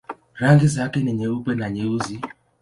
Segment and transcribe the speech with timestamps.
[0.35, 2.21] Rangi zake ni nyeupe na nyeusi.